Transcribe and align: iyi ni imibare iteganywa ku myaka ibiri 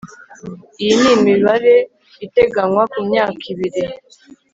iyi 0.81 0.93
ni 1.01 1.09
imibare 1.17 1.75
iteganywa 2.25 2.83
ku 2.91 2.99
myaka 3.09 3.41
ibiri 3.53 3.83